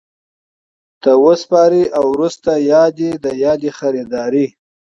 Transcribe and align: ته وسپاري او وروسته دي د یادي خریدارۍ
ته 1.01 1.11
وسپاري 1.25 1.83
او 1.97 2.03
وروسته 2.13 2.51
دي 2.97 3.09
د 3.23 3.25
یادي 3.43 3.69
خریدارۍ 3.77 4.45